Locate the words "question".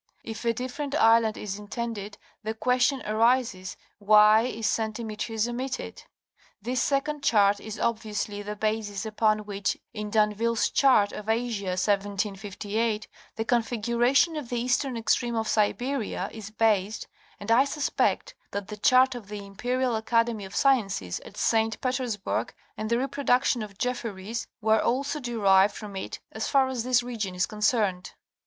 2.55-3.03